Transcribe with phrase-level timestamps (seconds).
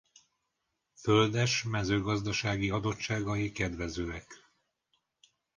[0.95, 4.27] Földes mezőgazdasági adottságai kedvezőek.